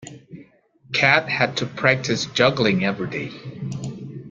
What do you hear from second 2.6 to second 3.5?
every day.